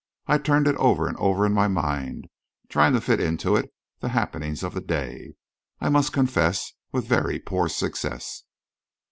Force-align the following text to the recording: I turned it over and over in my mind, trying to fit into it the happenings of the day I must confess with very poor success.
I 0.25 0.39
turned 0.39 0.67
it 0.67 0.75
over 0.77 1.07
and 1.07 1.15
over 1.17 1.45
in 1.45 1.53
my 1.53 1.67
mind, 1.67 2.25
trying 2.69 2.93
to 2.93 3.01
fit 3.01 3.19
into 3.19 3.55
it 3.55 3.71
the 3.99 4.09
happenings 4.09 4.63
of 4.63 4.73
the 4.73 4.81
day 4.81 5.35
I 5.79 5.89
must 5.89 6.11
confess 6.11 6.73
with 6.91 7.05
very 7.05 7.37
poor 7.37 7.69
success. 7.69 8.43